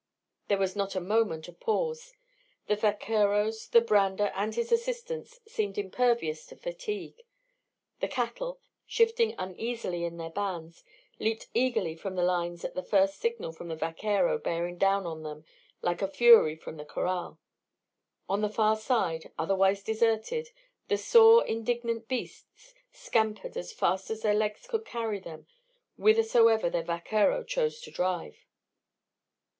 [0.47, 2.15] There was not a moment of pause.
[2.65, 7.21] The vaqueros, the brander, and his assistants seemed impervious to fatigue;
[7.99, 10.83] the cattle, shifting uneasily in their bands,
[11.19, 15.21] leaped eagerly from the lines at the first signal from the vaquero bearing down on
[15.21, 15.45] them
[15.83, 17.39] like a fury from the corral.
[18.27, 20.49] On the far side, otherwise deserted,
[20.87, 25.45] the sore indignant beasts scampered as fast as their legs could carry them
[25.95, 28.47] whithersoever their vaquero chose to drive.